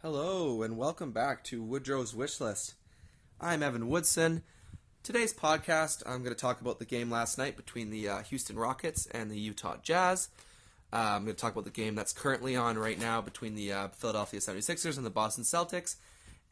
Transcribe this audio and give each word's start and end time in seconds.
Hello, 0.00 0.62
and 0.62 0.76
welcome 0.76 1.10
back 1.10 1.42
to 1.42 1.60
Woodrow's 1.60 2.14
Wish 2.14 2.40
List. 2.40 2.74
I'm 3.40 3.64
Evan 3.64 3.88
Woodson. 3.88 4.44
Today's 5.02 5.34
podcast, 5.34 6.04
I'm 6.06 6.22
going 6.22 6.32
to 6.32 6.40
talk 6.40 6.60
about 6.60 6.78
the 6.78 6.84
game 6.84 7.10
last 7.10 7.36
night 7.36 7.56
between 7.56 7.90
the 7.90 8.08
uh, 8.08 8.18
Houston 8.22 8.56
Rockets 8.56 9.06
and 9.06 9.28
the 9.28 9.36
Utah 9.36 9.74
Jazz. 9.82 10.28
Uh, 10.92 10.98
I'm 10.98 11.24
going 11.24 11.34
to 11.34 11.40
talk 11.40 11.50
about 11.50 11.64
the 11.64 11.72
game 11.72 11.96
that's 11.96 12.12
currently 12.12 12.54
on 12.54 12.78
right 12.78 12.96
now 12.96 13.20
between 13.20 13.56
the 13.56 13.72
uh, 13.72 13.88
Philadelphia 13.88 14.38
76ers 14.38 14.98
and 14.98 15.04
the 15.04 15.10
Boston 15.10 15.42
Celtics, 15.42 15.96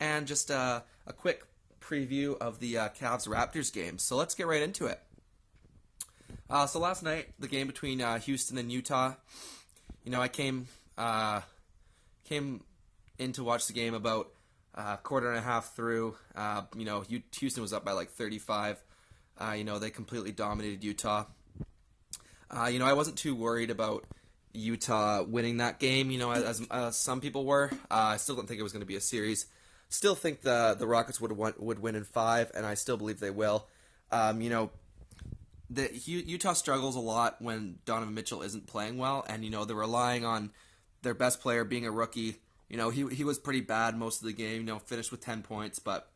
and 0.00 0.26
just 0.26 0.50
uh, 0.50 0.80
a 1.06 1.12
quick 1.12 1.44
preview 1.80 2.36
of 2.38 2.58
the 2.58 2.76
uh, 2.76 2.88
Cavs 3.00 3.28
Raptors 3.28 3.72
game. 3.72 3.98
So 3.98 4.16
let's 4.16 4.34
get 4.34 4.48
right 4.48 4.62
into 4.62 4.86
it. 4.86 5.00
Uh, 6.50 6.66
so 6.66 6.80
last 6.80 7.04
night, 7.04 7.28
the 7.38 7.46
game 7.46 7.68
between 7.68 8.00
Houston 8.22 8.58
and 8.58 8.72
Utah, 8.72 9.14
you 10.02 10.10
know, 10.10 10.20
I 10.20 10.26
came 10.26 10.66
came 12.24 12.64
in 13.19 13.33
to 13.33 13.45
watch 13.45 13.67
the 13.67 13.73
game 13.73 13.95
about 13.95 14.30
a 14.75 14.80
uh, 14.80 14.97
quarter 14.98 15.29
and 15.29 15.38
a 15.38 15.43
half 15.43 15.74
through. 15.74 16.16
Uh, 16.34 16.62
you 16.77 16.84
know, 16.84 17.02
Houston 17.38 17.62
was 17.62 17.73
up 17.73 17.84
by 17.84 17.93
like 17.93 18.11
35. 18.11 18.83
Uh, 19.38 19.55
you 19.57 19.65
know, 19.65 19.79
they 19.79 19.91
completely 19.91 20.33
dominated 20.33 20.84
Utah. 20.84 21.24
Uh, 22.51 22.66
you 22.66 22.79
know, 22.79 22.87
I 22.87 22.93
wasn't 22.93 23.16
too 23.16 23.34
worried 23.34 23.71
about 23.71 24.05
Utah 24.52 25.23
winning 25.23 25.59
that 25.59 25.79
game. 25.79 26.10
You 26.10 26.19
know, 26.19 26.30
as, 26.33 26.66
as 26.71 26.97
some 26.97 27.21
people 27.21 27.45
were. 27.45 27.71
Uh, 27.91 27.95
I 27.95 28.16
still 28.16 28.37
don't 28.37 28.47
think 28.47 28.60
it 28.60 28.62
was 28.62 28.73
going 28.73 28.80
to 28.80 28.87
be 28.87 28.97
a 28.97 29.01
series. 29.01 29.46
Still 29.88 30.15
think 30.15 30.43
the 30.43 30.77
the 30.79 30.87
Rockets 30.87 31.21
would 31.21 31.33
would 31.33 31.79
win 31.79 31.95
in 31.95 32.05
five, 32.05 32.51
and 32.55 32.66
I 32.66 32.74
still 32.74 32.96
believe 32.96 33.21
they 33.21 33.30
will. 33.30 33.66
Um, 34.10 34.41
you 34.41 34.51
know, 34.51 34.71
the 35.71 35.91
Utah 36.05 36.55
struggles 36.55 36.96
a 36.96 37.01
lot 37.01 37.41
when 37.41 37.79
Donovan 37.85 38.15
Mitchell 38.15 38.43
isn't 38.43 38.66
playing 38.66 38.98
well, 38.98 39.24
and 39.29 39.45
you 39.45 39.51
know 39.51 39.65
they're 39.65 39.77
relying 39.77 40.24
on 40.24 40.51
their 41.02 41.15
best 41.15 41.41
player 41.41 41.65
being 41.65 41.87
a 41.87 41.91
rookie 41.91 42.37
you 42.69 42.77
know, 42.77 42.91
he 42.91 43.06
he 43.15 43.25
was 43.25 43.38
pretty 43.38 43.61
bad 43.61 43.97
most 43.97 44.20
of 44.20 44.27
the 44.27 44.33
game. 44.33 44.61
You 44.61 44.66
know, 44.66 44.79
finished 44.79 45.11
with 45.11 45.20
ten 45.20 45.43
points, 45.43 45.79
but 45.79 46.09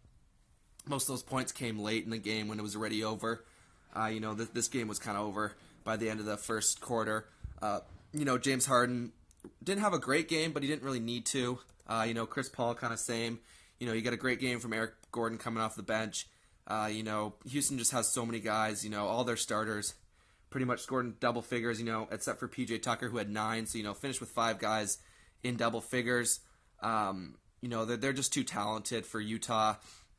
most 0.87 1.05
of 1.05 1.09
those 1.09 1.23
points 1.23 1.53
came 1.53 1.79
late 1.79 2.05
in 2.05 2.11
the 2.11 2.19
game 2.19 2.49
when 2.49 2.59
it 2.59 2.63
was 2.63 2.77
already 2.77 3.05
over. 3.05 3.45
Uh, 3.95 4.07
you 4.07 4.21
know, 4.21 4.35
th- 4.35 4.51
this 4.53 4.69
game 4.69 4.89
was 4.89 4.99
kind 4.99 5.17
of 5.17 5.25
over 5.25 5.53
by 5.85 5.97
the 5.97 6.09
end 6.09 6.21
of 6.21 6.27
the 6.27 6.37
first 6.37 6.81
quarter. 6.81 7.27
Uh, 7.61 7.81
you 8.13 8.25
know, 8.25 8.39
James 8.39 8.67
Harden 8.67 9.13
didn't 9.63 9.83
have 9.83 9.93
a 9.93 9.99
great 9.99 10.29
game, 10.29 10.53
but 10.53 10.63
he 10.63 10.69
didn't 10.69 10.83
really 10.83 11.01
need 11.01 11.27
to. 11.27 11.59
Uh, 11.87 12.05
you 12.07 12.15
know, 12.15 12.27
Chris 12.27 12.49
Paul 12.49 12.75
kind 12.75 12.93
of 12.93 12.99
same. 12.99 13.41
You 13.79 13.87
know, 13.87 13.93
you 13.93 14.03
got 14.03 14.13
a 14.13 14.19
great 14.19 14.41
game 14.41 14.61
from 14.61 14.73
Eric 14.73 14.93
Gordon 15.11 15.39
coming 15.39 15.63
off 15.63 15.77
the 15.77 15.83
bench. 15.83 16.29
Uh, 16.67 16.89
you 16.91 17.03
know, 17.03 17.35
Houston 17.49 17.79
just 17.79 17.93
has 17.93 18.09
so 18.09 18.25
many 18.25 18.39
guys. 18.41 18.85
You 18.85 18.91
know, 18.91 19.07
all 19.07 19.25
their 19.25 19.37
starters 19.37 19.95
pretty 20.51 20.67
much 20.67 20.81
scored 20.81 21.07
in 21.07 21.15
double 21.21 21.43
figures. 21.43 21.81
You 21.81 21.87
know, 21.87 22.09
except 22.11 22.39
for 22.39 22.49
PJ 22.49 22.83
Tucker 22.83 23.09
who 23.09 23.19
had 23.19 23.31
nine. 23.31 23.67
So 23.67 23.79
you 23.79 23.85
know, 23.85 23.95
finished 23.95 24.21
with 24.21 24.31
five 24.31 24.59
guys 24.59 24.99
in 25.43 25.57
double 25.57 25.81
figures. 25.81 26.41
Um, 26.83 27.37
you 27.61 27.69
know, 27.69 27.85
they're, 27.85 27.97
they're 27.97 28.13
just 28.13 28.33
too 28.33 28.45
talented 28.45 29.07
for 29.07 29.21
Utah. 29.21 29.75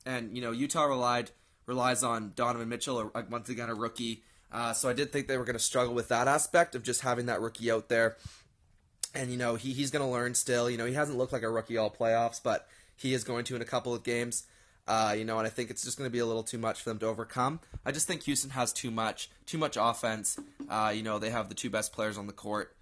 And, 0.06 0.36
you 0.36 0.42
know, 0.42 0.52
Utah 0.52 0.84
relied 0.84 1.32
relies 1.66 2.04
on 2.04 2.34
Donovan 2.36 2.70
Mitchell, 2.70 3.12
a, 3.14 3.26
once 3.30 3.50
again 3.50 3.70
a 3.70 3.76
rookie. 3.76 4.24
Uh, 4.52 4.74
so 4.74 4.90
I 4.90 4.94
did 4.94 5.12
think 5.12 5.28
they 5.28 5.38
were 5.38 5.46
going 5.46 5.58
to 5.58 5.64
struggle 5.64 5.94
with 5.94 6.10
that 6.10 6.28
aspect 6.28 6.76
of 6.76 6.84
just 6.84 7.02
having 7.02 7.28
that 7.28 7.40
rookie 7.40 7.72
out 7.72 7.88
there. 7.88 8.18
And, 9.14 9.32
you 9.32 9.38
know, 9.38 9.56
he, 9.56 9.74
he's 9.74 9.92
going 9.92 10.06
to 10.06 10.12
learn 10.12 10.34
still. 10.36 10.70
You 10.70 10.78
know, 10.78 10.86
he 10.86 10.94
hasn't 10.94 11.18
looked 11.18 11.34
like 11.34 11.44
a 11.44 11.50
rookie 11.50 11.78
all 11.78 11.92
playoffs, 11.92 12.42
but 12.44 12.68
he 12.96 13.14
is 13.14 13.24
going 13.24 13.46
to 13.46 13.56
in 13.56 13.62
a 13.62 13.66
couple 13.66 13.94
of 13.94 14.04
games. 14.04 14.46
Uh, 14.88 15.14
you 15.18 15.24
know, 15.24 15.38
and 15.38 15.46
I 15.46 15.50
think 15.50 15.70
it's 15.70 15.84
just 15.84 15.98
going 15.98 16.10
to 16.10 16.12
be 16.12 16.20
a 16.20 16.26
little 16.26 16.44
too 16.44 16.58
much 16.58 16.82
for 16.82 16.90
them 16.90 17.00
to 17.00 17.06
overcome. 17.06 17.60
I 17.86 17.92
just 17.92 18.08
think 18.08 18.24
Houston 18.24 18.50
has 18.52 18.74
too 18.74 18.92
much, 18.92 19.30
too 19.46 19.58
much 19.58 19.78
offense. 19.80 20.38
Uh, 20.68 20.92
you 20.94 21.04
know, 21.04 21.20
they 21.20 21.30
have 21.30 21.50
the 21.50 21.56
two 21.56 21.70
best 21.70 21.94
players 21.94 22.18
on 22.18 22.28
the 22.28 22.34
court 22.34 22.76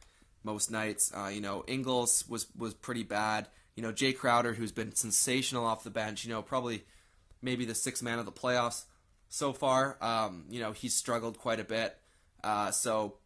most 0.44 0.72
nights. 0.72 1.12
Uh, 1.16 1.28
you 1.28 1.42
know, 1.42 1.64
Ingles 1.68 2.24
was 2.28 2.48
was 2.58 2.74
pretty 2.74 3.04
bad. 3.04 3.48
You 3.80 3.86
know, 3.86 3.94
Jae 3.94 4.14
Crowder, 4.14 4.52
who's 4.52 4.74
been 4.74 4.94
sensational 4.94 5.64
off 5.64 5.86
the 5.86 5.90
bench. 5.90 6.26
You 6.26 6.32
know, 6.32 6.42
probably 6.42 6.84
maybe 7.42 7.64
the 7.64 7.74
sixth 7.74 8.04
man 8.04 8.20
of 8.20 8.26
the 8.26 8.32
playoffs 8.34 8.84
so 9.30 9.54
far. 9.54 9.96
Um, 10.02 10.44
you 10.50 10.60
know, 10.60 10.74
he's 10.74 10.94
struggled 10.94 11.38
quite 11.38 11.62
a 11.62 11.64
bit. 11.64 11.96
Uh, 12.44 12.72
so, 12.72 13.20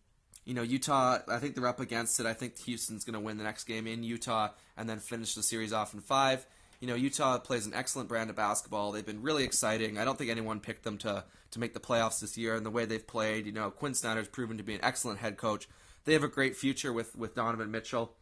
you 0.45 0.53
know, 0.53 0.61
Utah. 0.61 1.17
I 1.27 1.39
think 1.39 1.55
they're 1.55 1.65
up 1.65 1.79
against 1.79 2.19
it. 2.19 2.27
I 2.27 2.33
think 2.33 2.59
Houston's 2.59 3.03
going 3.03 3.15
to 3.15 3.19
win 3.19 3.37
the 3.37 3.43
next 3.43 3.63
game 3.63 3.87
in 3.87 4.03
Utah 4.03 4.49
and 4.77 4.87
then 4.87 4.99
finish 4.99 5.33
the 5.33 5.41
series 5.41 5.73
off 5.73 5.95
in 5.95 6.01
five. 6.01 6.45
You 6.79 6.87
know, 6.87 6.93
Utah 6.93 7.39
plays 7.39 7.65
an 7.65 7.73
excellent 7.73 8.07
brand 8.07 8.29
of 8.29 8.35
basketball. 8.35 8.91
They've 8.91 9.03
been 9.03 9.23
really 9.23 9.45
exciting. 9.45 9.97
I 9.97 10.05
don't 10.05 10.19
think 10.19 10.29
anyone 10.29 10.59
picked 10.59 10.83
them 10.83 10.99
to 10.99 11.23
to 11.49 11.59
make 11.59 11.73
the 11.73 11.79
playoffs 11.79 12.19
this 12.19 12.37
year, 12.37 12.53
and 12.53 12.63
the 12.63 12.69
way 12.69 12.85
they've 12.85 13.07
played. 13.07 13.47
You 13.47 13.53
know, 13.53 13.71
Quinn 13.71 13.95
Snyder's 13.95 14.27
proven 14.27 14.57
to 14.57 14.63
be 14.63 14.75
an 14.75 14.83
excellent 14.83 15.17
head 15.17 15.35
coach 15.35 15.67
they 16.05 16.13
have 16.13 16.23
a 16.23 16.27
great 16.27 16.55
future 16.55 16.91
with 16.91 17.15
with 17.15 17.35
Donovan 17.35 17.71
Mitchell. 17.71 18.13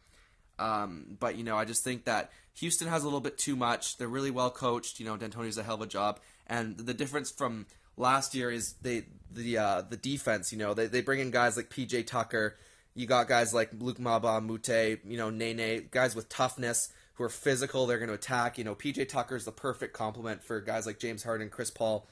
Um, 0.58 1.16
but 1.18 1.36
you 1.36 1.44
know, 1.44 1.56
I 1.56 1.64
just 1.64 1.84
think 1.84 2.04
that 2.04 2.30
Houston 2.54 2.88
has 2.88 3.02
a 3.02 3.06
little 3.06 3.20
bit 3.20 3.38
too 3.38 3.56
much. 3.56 3.96
They're 3.96 4.08
really 4.08 4.30
well 4.30 4.50
coached. 4.50 5.00
You 5.00 5.06
know, 5.06 5.16
D'Antoni's 5.16 5.58
a 5.58 5.62
hell 5.62 5.76
of 5.76 5.82
a 5.82 5.86
job, 5.86 6.20
and 6.46 6.76
the 6.76 6.94
difference 6.94 7.30
from 7.30 7.66
last 7.96 8.34
year 8.34 8.50
is 8.50 8.74
they 8.82 9.04
the 9.30 9.58
uh, 9.58 9.82
the 9.82 9.96
defense. 9.96 10.52
You 10.52 10.58
know, 10.58 10.74
they 10.74 10.86
they 10.86 11.00
bring 11.00 11.20
in 11.20 11.30
guys 11.30 11.56
like 11.56 11.70
PJ 11.70 12.06
Tucker. 12.06 12.56
You 12.94 13.06
got 13.06 13.26
guys 13.26 13.54
like 13.54 13.70
Luc 13.78 13.98
Mbah 13.98 14.38
a 14.38 14.40
Moute, 14.40 15.00
you 15.06 15.16
know, 15.16 15.30
Nene, 15.30 15.88
guys 15.90 16.14
with 16.14 16.28
toughness 16.28 16.92
who 17.14 17.24
are 17.24 17.30
physical. 17.30 17.86
They're 17.86 17.98
going 17.98 18.08
to 18.08 18.14
attack. 18.14 18.58
You 18.58 18.64
know, 18.64 18.74
PJ 18.74 19.08
Tucker 19.08 19.36
is 19.36 19.44
the 19.44 19.52
perfect 19.52 19.94
complement 19.94 20.42
for 20.42 20.60
guys 20.60 20.84
like 20.84 20.98
James 20.98 21.22
Harden, 21.22 21.48
Chris 21.48 21.70
Paul, 21.70 22.06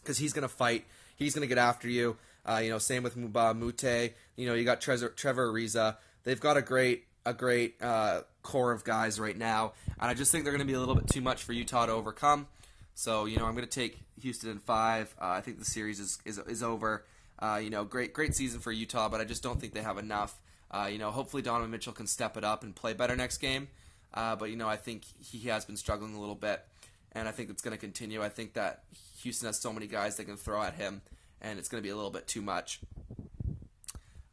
because 0.00 0.18
he's 0.18 0.32
going 0.32 0.42
to 0.42 0.48
fight. 0.48 0.84
He's 1.16 1.34
going 1.34 1.42
to 1.42 1.54
get 1.54 1.58
after 1.58 1.88
you. 1.88 2.16
Uh, 2.44 2.60
you 2.62 2.70
know, 2.70 2.78
same 2.78 3.02
with 3.02 3.16
Mbah 3.16 3.52
a 3.52 3.54
Moute. 3.54 4.14
You 4.36 4.46
know, 4.46 4.54
you 4.54 4.64
got 4.64 4.80
Trezor, 4.80 5.14
Trevor 5.14 5.52
Ariza. 5.52 5.96
They've 6.24 6.40
got 6.40 6.56
a 6.56 6.62
great 6.62 7.04
a 7.24 7.34
great 7.34 7.76
uh, 7.80 8.22
core 8.42 8.72
of 8.72 8.84
guys 8.84 9.20
right 9.20 9.36
now, 9.36 9.72
and 10.00 10.10
I 10.10 10.14
just 10.14 10.32
think 10.32 10.44
they're 10.44 10.52
going 10.52 10.66
to 10.66 10.70
be 10.70 10.74
a 10.74 10.80
little 10.80 10.94
bit 10.94 11.08
too 11.08 11.20
much 11.20 11.42
for 11.42 11.52
Utah 11.52 11.86
to 11.86 11.92
overcome. 11.92 12.46
So 12.94 13.24
you 13.24 13.38
know, 13.38 13.46
I'm 13.46 13.54
going 13.54 13.66
to 13.66 13.70
take 13.70 14.00
Houston 14.20 14.50
in 14.50 14.58
five. 14.58 15.14
Uh, 15.20 15.28
I 15.28 15.40
think 15.40 15.58
the 15.58 15.64
series 15.64 16.00
is 16.00 16.18
is, 16.24 16.38
is 16.38 16.62
over. 16.62 17.04
Uh, 17.38 17.60
you 17.62 17.70
know, 17.70 17.84
great 17.84 18.12
great 18.12 18.34
season 18.34 18.60
for 18.60 18.72
Utah, 18.72 19.08
but 19.08 19.20
I 19.20 19.24
just 19.24 19.42
don't 19.42 19.60
think 19.60 19.74
they 19.74 19.82
have 19.82 19.98
enough. 19.98 20.38
Uh, 20.70 20.88
you 20.90 20.98
know, 20.98 21.10
hopefully 21.10 21.42
Donovan 21.42 21.70
Mitchell 21.70 21.92
can 21.92 22.06
step 22.06 22.36
it 22.36 22.44
up 22.44 22.62
and 22.62 22.74
play 22.74 22.92
better 22.92 23.16
next 23.16 23.38
game. 23.38 23.68
Uh, 24.12 24.36
but 24.36 24.50
you 24.50 24.56
know, 24.56 24.68
I 24.68 24.76
think 24.76 25.04
he 25.18 25.48
has 25.48 25.64
been 25.64 25.76
struggling 25.76 26.14
a 26.14 26.20
little 26.20 26.34
bit, 26.34 26.64
and 27.12 27.28
I 27.28 27.30
think 27.32 27.50
it's 27.50 27.62
going 27.62 27.72
to 27.72 27.80
continue. 27.80 28.22
I 28.22 28.28
think 28.28 28.54
that 28.54 28.84
Houston 29.22 29.46
has 29.46 29.58
so 29.58 29.72
many 29.72 29.86
guys 29.86 30.16
they 30.16 30.24
can 30.24 30.36
throw 30.36 30.62
at 30.62 30.74
him 30.74 31.02
and 31.42 31.58
it's 31.58 31.68
going 31.68 31.82
to 31.82 31.86
be 31.86 31.90
a 31.90 31.96
little 31.96 32.10
bit 32.10 32.26
too 32.26 32.42
much. 32.42 32.80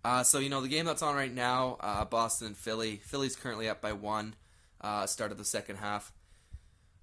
Uh, 0.04 0.24
so 0.24 0.40
you 0.40 0.50
know 0.50 0.62
the 0.62 0.68
game 0.68 0.86
that's 0.86 1.02
on 1.02 1.16
right 1.16 1.34
now, 1.34 1.78
uh, 1.80 2.06
Boston 2.06 2.48
and 2.48 2.58
Philly. 2.58 3.02
Philly's 3.04 3.36
currently 3.36 3.68
up 3.68 3.82
by 3.82 3.94
one. 3.94 4.36
Uh, 4.80 5.06
start 5.06 5.32
of 5.32 5.38
the 5.38 5.46
second 5.46 5.78
half. 5.78 6.12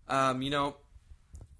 Um, 0.08 0.42
you 0.42 0.50
know, 0.50 0.76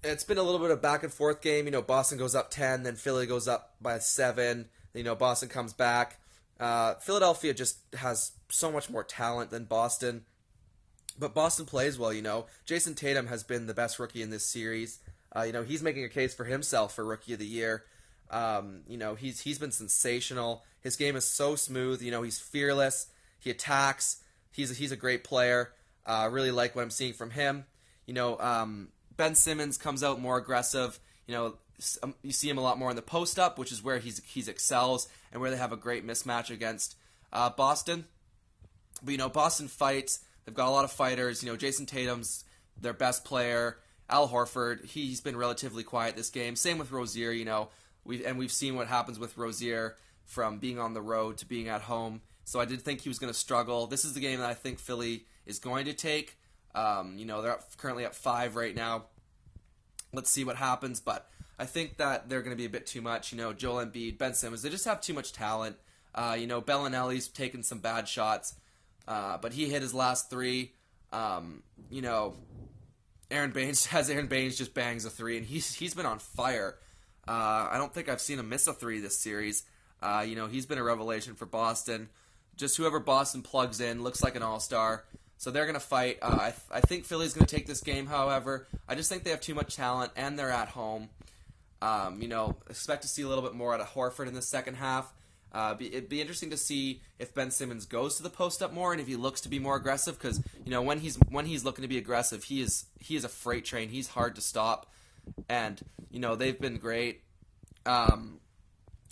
it's 0.03 0.23
been 0.23 0.37
a 0.37 0.43
little 0.43 0.59
bit 0.59 0.71
of 0.71 0.77
a 0.77 0.81
back 0.81 1.03
and 1.03 1.13
forth 1.13 1.41
game. 1.41 1.65
You 1.65 1.71
know, 1.71 1.81
Boston 1.81 2.17
goes 2.17 2.35
up 2.35 2.51
ten, 2.51 2.83
then 2.83 2.95
Philly 2.95 3.25
goes 3.25 3.47
up 3.47 3.75
by 3.81 3.99
seven. 3.99 4.69
You 4.93 5.03
know, 5.03 5.15
Boston 5.15 5.49
comes 5.49 5.73
back. 5.73 6.19
Uh, 6.59 6.95
Philadelphia 6.95 7.53
just 7.53 7.79
has 7.97 8.31
so 8.49 8.71
much 8.71 8.89
more 8.89 9.03
talent 9.03 9.51
than 9.51 9.65
Boston, 9.65 10.23
but 11.19 11.33
Boston 11.33 11.65
plays 11.65 11.99
well. 11.99 12.13
You 12.13 12.21
know, 12.21 12.45
Jayson 12.65 12.95
Tatum 12.95 13.27
has 13.27 13.43
been 13.43 13.67
the 13.67 13.73
best 13.73 13.99
rookie 13.99 14.21
in 14.21 14.29
this 14.29 14.45
series. 14.45 14.99
Uh, 15.35 15.43
you 15.43 15.51
know, 15.51 15.63
he's 15.63 15.83
making 15.83 16.05
a 16.05 16.09
case 16.09 16.33
for 16.33 16.45
himself 16.45 16.95
for 16.95 17.03
Rookie 17.03 17.33
of 17.33 17.39
the 17.39 17.45
Year. 17.45 17.83
Um, 18.29 18.81
you 18.87 18.97
know, 18.97 19.15
he's 19.15 19.41
he's 19.41 19.59
been 19.59 19.71
sensational. 19.71 20.63
His 20.81 20.95
game 20.95 21.15
is 21.15 21.25
so 21.25 21.55
smooth. 21.55 22.01
You 22.01 22.11
know, 22.11 22.21
he's 22.21 22.39
fearless. 22.39 23.07
He 23.39 23.49
attacks. 23.49 24.23
He's 24.51 24.71
a, 24.71 24.73
he's 24.73 24.91
a 24.91 24.95
great 24.95 25.23
player. 25.23 25.71
I 26.05 26.25
uh, 26.25 26.29
really 26.29 26.51
like 26.51 26.75
what 26.75 26.83
I'm 26.83 26.89
seeing 26.89 27.13
from 27.13 27.31
him. 27.31 27.65
You 28.05 28.13
know, 28.13 28.39
um, 28.39 28.89
Ben 29.17 29.35
Simmons 29.35 29.77
comes 29.77 30.03
out 30.03 30.19
more 30.19 30.37
aggressive. 30.37 30.99
You 31.27 31.33
know, 31.33 31.53
um, 32.03 32.15
you 32.21 32.31
see 32.31 32.49
him 32.49 32.57
a 32.57 32.61
lot 32.61 32.77
more 32.77 32.89
in 32.89 32.95
the 32.95 33.01
post 33.01 33.39
up, 33.39 33.57
which 33.57 33.71
is 33.71 33.83
where 33.83 33.99
he's 33.99 34.23
he's 34.23 34.47
excels 34.47 35.07
and 35.31 35.41
where 35.41 35.51
they 35.51 35.57
have 35.57 35.71
a 35.71 35.77
great 35.77 36.05
mismatch 36.05 36.49
against 36.49 36.95
uh, 37.33 37.49
Boston. 37.49 38.05
But 39.03 39.11
you 39.11 39.17
know, 39.17 39.29
Boston 39.29 39.67
fights. 39.67 40.19
They've 40.45 40.55
got 40.55 40.67
a 40.67 40.71
lot 40.71 40.85
of 40.85 40.91
fighters. 40.91 41.43
You 41.43 41.51
know, 41.51 41.57
Jayson 41.57 41.85
Tatum's 41.85 42.45
their 42.79 42.93
best 42.93 43.25
player. 43.25 43.77
Al 44.07 44.29
Horford, 44.29 44.85
he's 44.85 45.19
been 45.19 45.35
relatively 45.35 45.83
quiet 45.83 46.15
this 46.15 46.29
game. 46.29 46.55
Same 46.55 46.77
with 46.77 46.91
Rozier. 46.91 47.31
You 47.31 47.45
know, 47.45 47.69
we 48.05 48.25
and 48.25 48.37
we've 48.37 48.51
seen 48.51 48.75
what 48.75 48.87
happens 48.87 49.19
with 49.19 49.37
Rozier 49.37 49.95
from 50.23 50.59
being 50.59 50.79
on 50.79 50.93
the 50.93 51.01
road 51.01 51.37
to 51.39 51.45
being 51.45 51.67
at 51.67 51.81
home. 51.81 52.21
So 52.45 52.59
I 52.59 52.65
did 52.65 52.81
think 52.81 53.01
he 53.01 53.09
was 53.09 53.19
going 53.19 53.31
to 53.31 53.37
struggle. 53.37 53.87
This 53.87 54.05
is 54.05 54.13
the 54.13 54.19
game 54.19 54.39
that 54.39 54.49
I 54.49 54.53
think 54.53 54.79
Philly 54.79 55.25
is 55.45 55.59
going 55.59 55.85
to 55.85 55.93
take. 55.93 56.37
Um, 56.73 57.17
you 57.17 57.25
know, 57.25 57.41
they're 57.41 57.59
currently 57.77 58.05
at 58.05 58.13
five 58.13 58.55
right 58.55 58.75
now. 58.75 59.05
Let's 60.13 60.29
see 60.29 60.43
what 60.43 60.55
happens, 60.55 60.99
but 60.99 61.27
I 61.57 61.65
think 61.65 61.97
that 61.97 62.29
they're 62.29 62.41
going 62.41 62.55
to 62.55 62.57
be 62.57 62.65
a 62.65 62.69
bit 62.69 62.85
too 62.85 63.01
much. 63.01 63.31
You 63.31 63.37
know, 63.37 63.53
Joel 63.53 63.85
Embiid, 63.85 64.17
Ben 64.17 64.33
Simmons, 64.33 64.61
they 64.61 64.69
just 64.69 64.85
have 64.85 65.01
too 65.01 65.13
much 65.13 65.33
talent. 65.33 65.77
Uh, 66.13 66.35
you 66.39 66.47
know, 66.47 66.61
Belinelli's 66.61 67.27
taken 67.27 67.63
some 67.63 67.79
bad 67.79 68.07
shots, 68.07 68.55
uh, 69.07 69.37
but 69.37 69.53
he 69.53 69.69
hit 69.69 69.81
his 69.81 69.93
last 69.93 70.29
three. 70.29 70.73
Um, 71.11 71.63
you 71.89 72.01
know, 72.01 72.35
Aron 73.31 73.51
Baynes 73.51 73.85
has 73.87 74.09
Aron 74.09 74.27
Baynes 74.27 74.57
just 74.57 74.73
bangs 74.73 75.05
a 75.05 75.09
three, 75.09 75.37
and 75.37 75.45
he's 75.45 75.73
he's 75.73 75.93
been 75.93 76.05
on 76.05 76.19
fire. 76.19 76.77
Uh, 77.27 77.67
I 77.71 77.77
don't 77.77 77.93
think 77.93 78.09
I've 78.09 78.21
seen 78.21 78.39
him 78.39 78.49
miss 78.49 78.67
a 78.67 78.73
three 78.73 78.99
this 78.99 79.17
series. 79.17 79.63
Uh, 80.01 80.23
you 80.27 80.35
know, 80.35 80.47
he's 80.47 80.65
been 80.65 80.77
a 80.77 80.83
revelation 80.83 81.35
for 81.35 81.45
Boston. 81.45 82.09
Just 82.55 82.77
whoever 82.77 82.99
Boston 82.99 83.41
plugs 83.41 83.81
in 83.81 84.03
looks 84.03 84.23
like 84.23 84.35
an 84.35 84.43
all 84.43 84.59
star. 84.59 85.05
So 85.37 85.51
they're 85.51 85.65
going 85.65 85.73
to 85.75 85.79
fight. 85.79 86.19
Uh, 86.21 86.37
I, 86.39 86.49
th- 86.51 86.61
I 86.71 86.81
think 86.81 87.05
Philly's 87.05 87.33
going 87.33 87.45
to 87.45 87.55
take 87.55 87.67
this 87.67 87.81
game, 87.81 88.07
however. 88.07 88.67
I 88.87 88.95
just 88.95 89.09
think 89.09 89.23
they 89.23 89.31
have 89.31 89.41
too 89.41 89.55
much 89.55 89.75
talent, 89.75 90.11
and 90.15 90.39
they're 90.39 90.51
at 90.51 90.69
home. 90.69 91.09
Um, 91.81 92.21
you 92.21 92.27
know, 92.27 92.55
expect 92.69 93.01
to 93.01 93.07
see 93.07 93.21
a 93.21 93.27
little 93.27 93.43
bit 93.43 93.53
more 93.53 93.73
out 93.73 93.81
of 93.81 93.87
Horford 93.93 94.27
in 94.27 94.33
the 94.33 94.41
second 94.41 94.75
half. 94.75 95.13
Uh, 95.51 95.73
be, 95.73 95.87
it'd 95.87 96.09
be 96.09 96.19
interesting 96.19 96.49
to 96.49 96.57
see 96.57 97.01
if 97.17 97.33
Ben 97.33 97.49
Simmons 97.49 97.85
goes 97.85 98.17
to 98.17 98.23
the 98.23 98.29
post 98.29 98.61
up 98.61 98.73
more 98.73 98.91
and 98.91 98.99
if 98.99 99.07
he 99.07 99.15
looks 99.15 99.39
to 99.41 99.49
be 99.49 99.57
more 99.57 99.77
aggressive 99.77 100.19
because 100.19 100.41
you 100.65 100.69
know 100.71 100.81
when 100.81 100.99
he's 100.99 101.15
when 101.29 101.45
he's 101.45 101.63
looking 101.63 101.83
to 101.83 101.87
be 101.87 101.97
aggressive, 101.97 102.43
he 102.43 102.59
is 102.61 102.85
he 102.99 103.15
is 103.15 103.23
a 103.23 103.29
freight 103.29 103.63
train. 103.63 103.87
He's 103.87 104.09
hard 104.09 104.35
to 104.35 104.41
stop, 104.41 104.91
and 105.49 105.81
you 106.09 106.19
know 106.19 106.35
they've 106.35 106.59
been 106.59 106.77
great 106.77 107.21
um, 107.85 108.39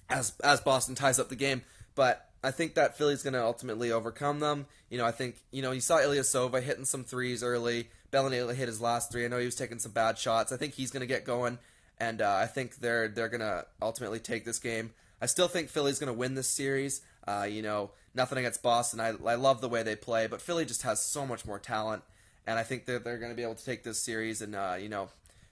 as 0.09 0.33
as 0.43 0.61
Boston 0.61 0.95
ties 0.95 1.19
up 1.19 1.29
the 1.29 1.35
game. 1.35 1.61
But 1.95 2.27
I 2.43 2.51
think 2.51 2.75
that 2.75 2.97
Philly's 2.97 3.23
going 3.23 3.33
to 3.33 3.43
ultimately 3.43 3.91
overcome 3.91 4.39
them. 4.39 4.65
You 4.89 4.97
know, 4.97 5.05
I 5.05 5.11
think 5.11 5.35
you 5.51 5.61
know 5.61 5.71
you 5.71 5.81
saw 5.81 5.97
Ilyasova 5.97 6.61
hitting 6.61 6.85
some 6.85 7.03
threes 7.03 7.43
early. 7.43 7.89
Belinelli 8.11 8.55
hit 8.55 8.67
his 8.67 8.81
last 8.81 9.11
three. 9.11 9.25
I 9.25 9.27
know 9.27 9.39
he 9.39 9.45
was 9.45 9.55
taking 9.55 9.79
some 9.79 9.91
bad 9.91 10.17
shots. 10.17 10.51
I 10.51 10.57
think 10.57 10.73
he's 10.73 10.91
going 10.91 11.01
to 11.01 11.07
get 11.07 11.25
going, 11.25 11.57
and 11.99 12.21
uh, 12.21 12.35
I 12.35 12.45
think 12.45 12.77
they're 12.77 13.07
they're 13.07 13.29
going 13.29 13.41
to 13.41 13.65
ultimately 13.81 14.19
take 14.19 14.45
this 14.45 14.59
game. 14.59 14.91
I 15.21 15.25
still 15.25 15.47
think 15.47 15.69
Philly's 15.69 15.99
going 15.99 16.11
to 16.11 16.17
win 16.17 16.35
this 16.35 16.49
series. 16.49 17.01
Uh, 17.25 17.47
you 17.49 17.61
know, 17.61 17.91
nothing 18.13 18.37
against 18.37 18.61
Boston. 18.61 18.99
I, 18.99 19.13
I 19.25 19.35
love 19.35 19.61
the 19.61 19.69
way 19.69 19.81
they 19.81 19.95
play, 19.95 20.27
but 20.27 20.41
Philly 20.41 20.65
just 20.65 20.81
has 20.81 21.01
so 21.01 21.25
much 21.25 21.45
more 21.45 21.59
talent, 21.59 22.03
and 22.45 22.59
I 22.59 22.63
think 22.63 22.85
that 22.85 23.03
they're 23.03 23.17
going 23.17 23.31
to 23.31 23.35
be 23.35 23.43
able 23.43 23.55
to 23.55 23.65
take 23.65 23.83
this 23.83 23.99
series 23.99 24.41
and 24.41 24.53
uh, 24.53 24.75
you 24.79 24.89
know 24.89 25.09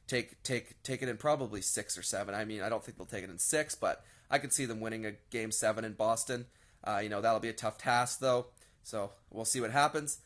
take 0.07 0.41
take 0.43 0.81
take 0.83 1.01
it 1.01 1.09
in 1.09 1.17
probably 1.17 1.61
six 1.61 1.97
or 1.97 2.03
seven. 2.03 2.35
I 2.35 2.45
mean, 2.45 2.61
I 2.61 2.69
don't 2.69 2.83
think 2.83 2.97
they'll 2.97 3.05
take 3.05 3.23
it 3.23 3.29
in 3.29 3.37
six, 3.37 3.75
but 3.75 4.03
I 4.29 4.37
could 4.37 4.53
see 4.53 4.65
them 4.65 4.79
winning 4.79 5.05
a 5.05 5.13
game 5.29 5.51
seven 5.51 5.85
in 5.85 5.93
Boston. 5.93 6.45
Uh, 6.83 6.99
you 7.03 7.09
know, 7.09 7.21
that'll 7.21 7.39
be 7.39 7.49
a 7.49 7.53
tough 7.53 7.77
task 7.77 8.19
though, 8.19 8.47
so 8.83 9.11
we'll 9.29 9.45
see 9.45 9.61
what 9.61 9.71
happens. 9.71 10.19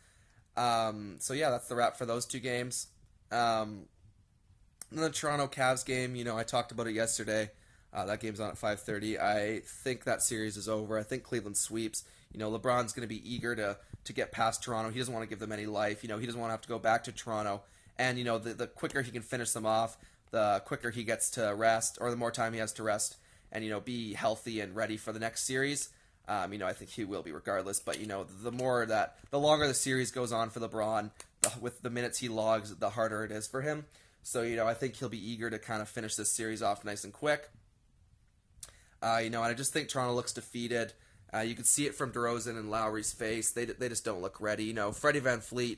Um, 0.57 1.17
so 1.19 1.33
yeah, 1.33 1.49
that's 1.49 1.67
the 1.67 1.75
wrap 1.75 1.97
for 1.97 2.05
those 2.05 2.25
two 2.25 2.39
games. 2.39 2.87
Um, 3.31 3.85
the 4.91 5.09
Toronto 5.09 5.47
Cavs 5.47 5.85
game, 5.85 6.15
you 6.15 6.23
know, 6.23 6.37
I 6.37 6.43
talked 6.43 6.71
about 6.71 6.87
it 6.87 6.93
yesterday. 6.93 7.51
Uh, 7.93 8.05
that 8.05 8.19
game's 8.19 8.39
on 8.39 8.49
at 8.49 8.57
5:30. 8.57 9.19
I 9.19 9.61
think 9.65 10.03
that 10.03 10.21
series 10.21 10.57
is 10.57 10.67
over. 10.67 10.97
I 10.99 11.03
think 11.03 11.23
Cleveland 11.23 11.57
sweeps. 11.57 12.03
You 12.31 12.39
know, 12.39 12.51
LeBron's 12.51 12.91
going 12.91 13.07
to 13.07 13.13
be 13.13 13.33
eager 13.33 13.55
to 13.55 13.77
to 14.03 14.13
get 14.13 14.31
past 14.31 14.63
Toronto. 14.63 14.91
He 14.91 14.99
doesn't 14.99 15.13
want 15.13 15.23
to 15.23 15.29
give 15.29 15.39
them 15.39 15.51
any 15.51 15.65
life. 15.65 16.03
You 16.03 16.09
know, 16.09 16.17
he 16.17 16.25
doesn't 16.25 16.39
want 16.39 16.49
to 16.49 16.53
have 16.53 16.61
to 16.61 16.67
go 16.67 16.79
back 16.79 17.05
to 17.05 17.11
Toronto. 17.11 17.63
And 17.97 18.17
you 18.17 18.23
know, 18.23 18.37
the 18.37 18.53
the 18.53 18.67
quicker 18.67 19.01
he 19.01 19.11
can 19.11 19.21
finish 19.21 19.51
them 19.51 19.65
off, 19.65 19.97
the 20.31 20.61
quicker 20.65 20.91
he 20.91 21.03
gets 21.03 21.29
to 21.31 21.53
rest, 21.55 21.97
or 22.01 22.11
the 22.11 22.17
more 22.17 22.31
time 22.31 22.53
he 22.53 22.59
has 22.59 22.73
to 22.73 22.83
rest, 22.83 23.17
and 23.51 23.63
you 23.63 23.69
know, 23.69 23.79
be 23.79 24.13
healthy 24.13 24.59
and 24.59 24.75
ready 24.75 24.97
for 24.97 25.11
the 25.11 25.19
next 25.19 25.45
series. 25.45 25.89
Um, 26.27 26.53
you 26.53 26.59
know, 26.59 26.65
I 26.65 26.73
think 26.73 26.89
he 26.91 27.05
will 27.05 27.21
be 27.21 27.31
regardless. 27.31 27.79
But 27.79 27.99
you 27.99 28.07
know, 28.07 28.25
the 28.41 28.51
more 28.51 28.85
that 28.85 29.17
the 29.29 29.39
longer 29.39 29.67
the 29.67 29.73
series 29.73 30.11
goes 30.11 30.31
on 30.31 30.49
for 30.49 30.59
LeBron, 30.59 31.11
the, 31.41 31.51
with 31.61 31.81
the 31.81 31.89
minutes 31.89 32.19
he 32.19 32.29
logs, 32.29 32.75
the 32.75 32.89
harder 32.91 33.23
it 33.23 33.31
is 33.31 33.47
for 33.47 33.61
him. 33.61 33.85
So 34.23 34.41
you 34.41 34.55
know, 34.55 34.67
I 34.67 34.73
think 34.73 34.95
he'll 34.95 35.09
be 35.09 35.31
eager 35.31 35.49
to 35.49 35.59
kind 35.59 35.81
of 35.81 35.87
finish 35.87 36.15
this 36.15 36.31
series 36.31 36.61
off 36.61 36.83
nice 36.83 37.03
and 37.03 37.13
quick. 37.13 37.49
Uh, 39.01 39.19
you 39.23 39.29
know, 39.29 39.43
and 39.43 39.51
I 39.51 39.53
just 39.53 39.71
think 39.71 39.87
Toronto 39.87 40.15
looks 40.15 40.33
defeated. 40.33 40.93
Uh, 41.33 41.41
you 41.41 41.53
can 41.53 41.65
see 41.65 41.85
it 41.85 41.93
from 41.93 42.11
DeRozan 42.11 42.57
and 42.57 42.71
Lowry's 42.71 43.13
face. 43.13 43.51
They 43.51 43.65
they 43.65 43.89
just 43.89 44.03
don't 44.03 44.21
look 44.21 44.41
ready. 44.41 44.63
You 44.65 44.73
know, 44.73 44.91
Freddie 44.91 45.21
VanVleet, 45.21 45.77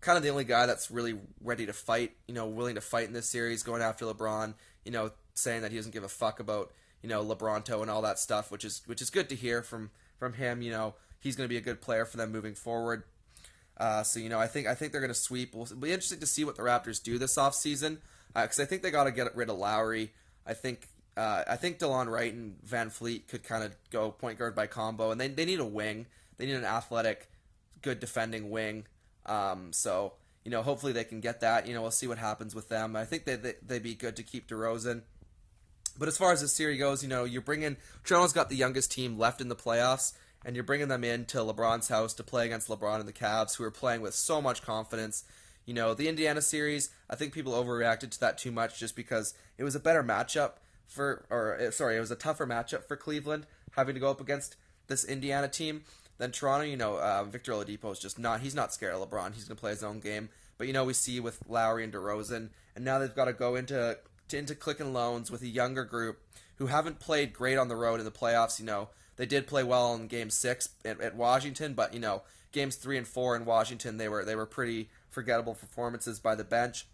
kind 0.00 0.16
of 0.16 0.22
the 0.22 0.30
only 0.30 0.44
guy 0.44 0.66
that's 0.66 0.90
really 0.90 1.18
ready 1.42 1.66
to 1.66 1.72
fight. 1.72 2.12
You 2.28 2.34
know, 2.34 2.46
willing 2.46 2.74
to 2.76 2.80
fight 2.80 3.06
in 3.06 3.12
this 3.12 3.28
series, 3.28 3.62
going 3.62 3.82
after 3.82 4.04
LeBron. 4.04 4.54
You 4.84 4.92
know, 4.92 5.10
saying 5.34 5.62
that 5.62 5.70
he 5.70 5.76
doesn't 5.76 5.92
give 5.92 6.04
a 6.04 6.08
fuck 6.08 6.40
about 6.40 6.72
you 7.02 7.08
know 7.08 7.24
LeBronto 7.24 7.82
and 7.82 7.90
all 7.90 8.02
that 8.02 8.18
stuff, 8.18 8.50
which 8.50 8.64
is 8.64 8.82
which 8.86 9.02
is 9.02 9.10
good 9.10 9.28
to 9.28 9.34
hear 9.34 9.62
from 9.62 9.90
from 10.18 10.34
him. 10.34 10.62
You 10.62 10.70
know, 10.70 10.94
he's 11.20 11.36
going 11.36 11.48
to 11.48 11.52
be 11.52 11.58
a 11.58 11.62
good 11.62 11.80
player 11.80 12.04
for 12.04 12.16
them 12.16 12.32
moving 12.32 12.54
forward. 12.54 13.04
Uh, 13.78 14.02
so 14.02 14.18
you 14.20 14.28
know, 14.28 14.38
I 14.38 14.46
think 14.46 14.66
I 14.66 14.74
think 14.74 14.92
they're 14.92 15.00
going 15.00 15.12
to 15.12 15.18
sweep. 15.18 15.54
It'll 15.54 15.76
be 15.76 15.92
interesting 15.92 16.20
to 16.20 16.26
see 16.26 16.44
what 16.44 16.56
the 16.56 16.62
Raptors 16.62 17.02
do 17.02 17.18
this 17.18 17.36
offseason 17.36 17.98
because 18.34 18.58
uh, 18.58 18.62
I 18.62 18.66
think 18.66 18.82
they 18.82 18.90
got 18.90 19.04
to 19.04 19.12
get 19.12 19.34
rid 19.36 19.50
of 19.50 19.58
Lowry. 19.58 20.12
I 20.46 20.54
think 20.54 20.88
uh, 21.16 21.44
I 21.46 21.56
think 21.56 21.78
Delon 21.78 22.10
Wright 22.10 22.32
and 22.32 22.56
VanVleet 22.66 23.28
could 23.28 23.42
kind 23.42 23.64
of 23.64 23.74
go 23.90 24.10
point 24.10 24.38
guard 24.38 24.54
by 24.54 24.66
combo, 24.66 25.10
and 25.10 25.20
they 25.20 25.28
they 25.28 25.44
need 25.44 25.60
a 25.60 25.64
wing. 25.64 26.06
They 26.36 26.46
need 26.46 26.56
an 26.56 26.64
athletic, 26.64 27.30
good 27.82 28.00
defending 28.00 28.50
wing. 28.50 28.86
Um, 29.26 29.72
so 29.72 30.14
you 30.46 30.52
know, 30.52 30.62
hopefully 30.62 30.92
they 30.92 31.02
can 31.02 31.20
get 31.20 31.40
that. 31.40 31.66
You 31.66 31.74
know, 31.74 31.82
we'll 31.82 31.90
see 31.90 32.06
what 32.06 32.18
happens 32.18 32.54
with 32.54 32.68
them. 32.68 32.94
I 32.94 33.04
think 33.04 33.24
they, 33.24 33.34
they 33.34 33.54
they'd 33.66 33.82
be 33.82 33.96
good 33.96 34.14
to 34.16 34.22
keep 34.22 34.48
DeRozan. 34.48 35.02
But 35.98 36.06
as 36.06 36.16
far 36.16 36.32
as 36.32 36.40
the 36.40 36.46
series 36.46 36.78
goes, 36.78 37.02
you 37.02 37.08
know, 37.08 37.24
you're 37.24 37.42
bringing 37.42 37.76
Toronto's 38.04 38.32
got 38.32 38.48
the 38.48 38.56
youngest 38.56 38.92
team 38.92 39.18
left 39.18 39.40
in 39.40 39.48
the 39.48 39.56
playoffs, 39.56 40.12
and 40.44 40.54
you're 40.54 40.62
bringing 40.62 40.86
them 40.86 41.02
into 41.02 41.38
LeBron's 41.38 41.88
house 41.88 42.14
to 42.14 42.22
play 42.22 42.46
against 42.46 42.68
LeBron 42.68 43.00
and 43.00 43.08
the 43.08 43.12
Cavs, 43.12 43.56
who 43.56 43.64
are 43.64 43.72
playing 43.72 44.02
with 44.02 44.14
so 44.14 44.40
much 44.40 44.62
confidence. 44.62 45.24
You 45.64 45.74
know, 45.74 45.94
the 45.94 46.06
Indiana 46.06 46.42
series, 46.42 46.90
I 47.10 47.16
think 47.16 47.32
people 47.32 47.52
overreacted 47.52 48.10
to 48.12 48.20
that 48.20 48.38
too 48.38 48.52
much 48.52 48.78
just 48.78 48.94
because 48.94 49.34
it 49.58 49.64
was 49.64 49.74
a 49.74 49.80
better 49.80 50.04
matchup 50.04 50.52
for, 50.86 51.26
or 51.28 51.58
eh, 51.58 51.70
sorry, 51.70 51.96
it 51.96 52.00
was 52.00 52.12
a 52.12 52.16
tougher 52.16 52.46
matchup 52.46 52.84
for 52.84 52.96
Cleveland 52.96 53.46
having 53.72 53.94
to 53.94 54.00
go 54.00 54.10
up 54.10 54.20
against 54.20 54.54
this 54.86 55.04
Indiana 55.04 55.48
team 55.48 55.82
than 56.18 56.32
Toronto. 56.32 56.66
You 56.66 56.76
know, 56.76 56.98
uh, 56.98 57.24
Victor 57.24 57.52
Oladipo 57.52 57.92
is 57.92 57.98
just 57.98 58.18
not, 58.18 58.40
he's 58.40 58.54
not 58.54 58.72
scared 58.72 58.94
of 58.94 59.08
LeBron. 59.08 59.34
He's 59.34 59.44
going 59.44 59.56
to 59.56 59.60
play 59.60 59.70
his 59.70 59.82
own 59.82 60.00
game. 60.00 60.28
But, 60.58 60.66
you 60.66 60.72
know, 60.72 60.84
we 60.84 60.92
see 60.92 61.20
with 61.20 61.40
Lowry 61.48 61.84
and 61.84 61.92
DeRozan, 61.92 62.50
and 62.74 62.84
now 62.84 62.98
they've 62.98 63.14
got 63.14 63.26
to 63.26 63.32
go 63.32 63.56
into, 63.56 63.98
to, 64.28 64.38
into 64.38 64.54
Quicken 64.54 64.92
Loans 64.92 65.30
with 65.30 65.42
a 65.42 65.48
younger 65.48 65.84
group 65.84 66.18
who 66.56 66.66
haven't 66.66 66.98
played 66.98 67.32
great 67.32 67.58
on 67.58 67.68
the 67.68 67.76
road 67.76 68.00
in 68.00 68.04
the 68.04 68.10
playoffs. 68.10 68.58
You 68.58 68.66
know, 68.66 68.88
they 69.16 69.26
did 69.26 69.46
play 69.46 69.62
well 69.62 69.94
in 69.94 70.06
game 70.06 70.30
six 70.30 70.70
at, 70.84 71.00
at 71.00 71.14
Washington, 71.14 71.74
but, 71.74 71.92
you 71.92 72.00
know, 72.00 72.22
games 72.52 72.76
three 72.76 72.96
and 72.96 73.06
four 73.06 73.36
in 73.36 73.44
Washington, 73.44 73.98
they 73.98 74.08
were, 74.08 74.24
they 74.24 74.34
were 74.34 74.46
pretty 74.46 74.88
forgettable 75.10 75.54
performances 75.54 76.18
by 76.18 76.34
the 76.34 76.44
bench. 76.44 76.86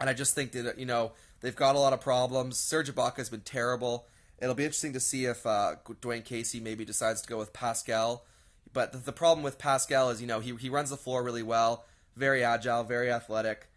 And 0.00 0.10
I 0.10 0.14
just 0.14 0.34
think 0.34 0.52
that, 0.52 0.78
you 0.78 0.86
know, 0.86 1.12
They've 1.42 1.54
got 1.54 1.74
a 1.74 1.78
lot 1.78 1.92
of 1.92 2.00
problems. 2.00 2.56
Serge 2.56 2.94
Ibaka 2.94 3.16
has 3.16 3.28
been 3.28 3.40
terrible. 3.40 4.06
It'll 4.40 4.54
be 4.54 4.64
interesting 4.64 4.92
to 4.94 5.00
see 5.00 5.26
if 5.26 5.44
uh, 5.44 5.74
Dwane 6.00 6.24
Casey 6.24 6.60
maybe 6.60 6.84
decides 6.84 7.20
to 7.22 7.28
go 7.28 7.36
with 7.36 7.52
Pascal. 7.52 8.24
But 8.72 8.92
the, 8.92 8.98
the, 8.98 9.12
problem 9.12 9.42
with 9.42 9.58
Pascal 9.58 10.10
is, 10.10 10.20
you 10.20 10.26
know, 10.26 10.40
he, 10.40 10.54
he 10.56 10.68
runs 10.68 10.90
the 10.90 10.96
floor 10.96 11.22
really 11.22 11.42
well, 11.42 11.84
very 12.16 12.42
agile, 12.42 12.84
very 12.84 13.10
athletic. 13.10 13.68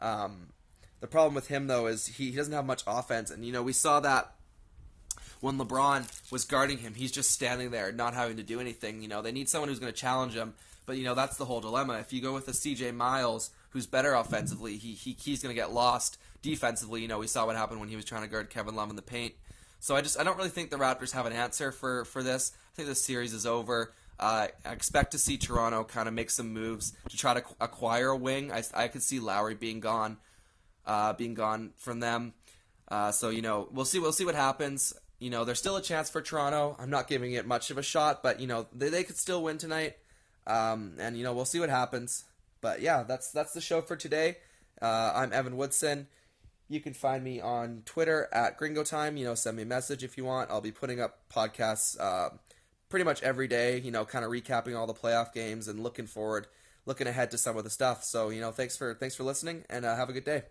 Um, 0.00 0.48
the 1.00 1.06
problem 1.06 1.34
with 1.34 1.48
him, 1.48 1.66
though, 1.66 1.86
is 1.86 2.06
he, 2.06 2.30
he 2.30 2.36
doesn't 2.36 2.52
have 2.52 2.64
much 2.64 2.82
offense. 2.86 3.30
And, 3.30 3.44
you 3.44 3.52
know, 3.52 3.62
we 3.62 3.72
saw 3.72 4.00
that 4.00 4.32
when 5.40 5.58
LeBron 5.58 6.30
was 6.30 6.44
guarding 6.44 6.78
him. 6.78 6.94
He's 6.94 7.12
just 7.12 7.30
standing 7.30 7.70
there, 7.70 7.92
not 7.92 8.14
having 8.14 8.36
to 8.36 8.42
do 8.42 8.60
anything. 8.60 9.02
You 9.02 9.08
know, 9.08 9.22
they 9.22 9.32
need 9.32 9.48
someone 9.48 9.68
who's 9.68 9.80
going 9.80 9.92
to 9.92 9.98
challenge 9.98 10.34
him. 10.34 10.54
But, 10.86 10.96
you 10.96 11.04
know, 11.04 11.14
that's 11.14 11.36
the 11.36 11.44
whole 11.46 11.60
dilemma. 11.60 11.94
If 11.94 12.12
you 12.12 12.20
go 12.20 12.34
with 12.34 12.46
a 12.48 12.52
CJ 12.52 12.94
Miles, 12.94 13.50
who's 13.70 13.86
better 13.86 14.14
offensively, 14.14 14.76
he, 14.76 14.92
he 14.92 15.16
he's 15.20 15.42
going 15.42 15.54
to 15.54 15.60
get 15.60 15.72
lost 15.72 16.16
defensively, 16.44 17.00
you 17.00 17.08
know, 17.08 17.18
we 17.18 17.26
saw 17.26 17.46
what 17.46 17.56
happened 17.56 17.80
when 17.80 17.88
he 17.88 17.96
was 17.96 18.04
trying 18.04 18.22
to 18.22 18.28
guard 18.28 18.50
Kevin 18.50 18.76
Love 18.76 18.90
in 18.90 18.96
the 18.96 19.02
paint. 19.02 19.34
So 19.80 19.96
I 19.96 20.00
just 20.00 20.18
I 20.18 20.24
don't 20.24 20.36
really 20.36 20.50
think 20.50 20.70
the 20.70 20.76
Raptors 20.76 21.12
have 21.12 21.26
an 21.26 21.32
answer 21.32 21.72
for 21.72 22.04
for 22.04 22.22
this. 22.22 22.52
I 22.72 22.76
think 22.76 22.88
the 22.88 22.94
series 22.94 23.34
is 23.34 23.44
over. 23.44 23.92
Uh, 24.18 24.48
I 24.64 24.72
expect 24.72 25.12
to 25.12 25.18
see 25.18 25.36
Toronto 25.36 25.84
kind 25.84 26.08
of 26.08 26.14
make 26.14 26.30
some 26.30 26.52
moves 26.52 26.92
to 27.08 27.16
try 27.16 27.34
to 27.34 27.42
acquire 27.60 28.10
a 28.10 28.16
wing. 28.16 28.52
I, 28.52 28.62
I 28.74 28.88
could 28.88 29.02
see 29.02 29.18
Lowry 29.18 29.54
being 29.54 29.80
gone, 29.80 30.18
uh, 30.86 31.12
being 31.14 31.34
gone 31.34 31.72
from 31.76 32.00
them. 32.00 32.34
Uh, 32.88 33.10
so 33.10 33.30
you 33.30 33.42
know 33.42 33.68
we'll 33.72 33.84
see 33.84 33.98
we'll 33.98 34.12
see 34.12 34.24
what 34.24 34.34
happens. 34.34 34.92
You 35.18 35.30
know 35.30 35.44
there's 35.44 35.58
still 35.58 35.76
a 35.76 35.82
chance 35.82 36.10
for 36.10 36.22
Toronto. 36.22 36.76
I'm 36.78 36.90
not 36.90 37.08
giving 37.08 37.32
it 37.32 37.46
much 37.46 37.70
of 37.70 37.78
a 37.78 37.82
shot, 37.82 38.22
but 38.22 38.40
you 38.40 38.46
know 38.46 38.66
they, 38.72 38.88
they 38.88 39.04
could 39.04 39.16
still 39.16 39.42
win 39.42 39.58
tonight. 39.58 39.96
Um, 40.46 40.94
and 40.98 41.16
you 41.16 41.24
know 41.24 41.32
we'll 41.32 41.44
see 41.44 41.60
what 41.60 41.70
happens. 41.70 42.24
But 42.60 42.82
yeah, 42.82 43.02
that's 43.02 43.30
that's 43.32 43.52
the 43.52 43.60
show 43.60 43.80
for 43.80 43.96
today. 43.96 44.36
Uh, 44.80 45.12
I'm 45.14 45.32
Evan 45.32 45.56
Woodson. 45.56 46.06
You 46.68 46.80
can 46.80 46.94
find 46.94 47.22
me 47.22 47.40
on 47.40 47.82
Twitter 47.84 48.28
at 48.32 48.56
Gringo 48.56 48.84
Time. 48.84 49.16
You 49.16 49.24
know, 49.24 49.34
send 49.34 49.56
me 49.56 49.64
a 49.64 49.66
message 49.66 50.02
if 50.02 50.16
you 50.16 50.24
want. 50.24 50.50
I'll 50.50 50.60
be 50.60 50.72
putting 50.72 51.00
up 51.00 51.20
podcasts 51.32 51.98
uh, 52.00 52.30
pretty 52.88 53.04
much 53.04 53.22
every 53.22 53.48
day. 53.48 53.80
You 53.80 53.90
know, 53.90 54.04
kind 54.04 54.24
of 54.24 54.30
recapping 54.30 54.76
all 54.78 54.86
the 54.86 54.94
playoff 54.94 55.32
games 55.32 55.68
and 55.68 55.80
looking 55.80 56.06
forward, 56.06 56.46
looking 56.86 57.06
ahead 57.06 57.30
to 57.32 57.38
some 57.38 57.56
of 57.56 57.64
the 57.64 57.70
stuff. 57.70 58.04
So, 58.04 58.30
you 58.30 58.40
know, 58.40 58.52
thanks 58.52 58.76
for 58.76 58.94
thanks 58.94 59.14
for 59.14 59.24
listening, 59.24 59.64
and 59.68 59.84
uh, 59.84 59.96
have 59.96 60.08
a 60.08 60.12
good 60.12 60.24
day. 60.24 60.44